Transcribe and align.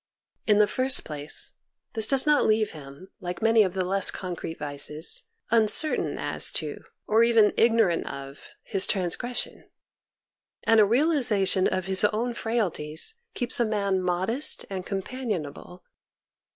In 0.47 0.57
the 0.57 0.65
first 0.65 1.03
place, 1.03 1.53
this 1.93 2.07
does 2.07 2.25
not 2.25 2.47
leave 2.47 2.71
him, 2.71 3.11
like 3.19 3.43
many 3.43 3.61
of 3.61 3.75
the 3.75 3.85
less 3.85 4.09
concrete 4.09 4.57
vices, 4.57 5.27
uncertain 5.51 6.17
as 6.17 6.51
to, 6.53 6.77
or 7.05 7.23
even 7.23 7.53
ignorant 7.55 8.07
of, 8.11 8.49
his 8.63 8.87
transgression; 8.87 9.69
and 10.63 10.79
a 10.79 10.85
realization 10.85 11.67
of 11.67 11.85
his 11.85 12.03
own 12.05 12.33
frailties 12.33 13.13
keeps 13.35 13.59
a 13.59 13.63
man 13.63 14.01
modest 14.01 14.65
and 14.71 14.87
companionable. 14.87 15.83